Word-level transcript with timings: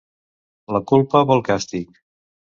La 0.75 0.79
culpa 0.91 1.21
vol 1.31 1.43
càstig. 1.49 2.01